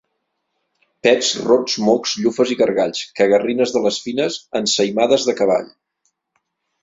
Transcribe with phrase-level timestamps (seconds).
[1.07, 5.69] Pets, rots, mocs, llufes i gargalls, cagarrines de les fines, ensaïmades de cavall.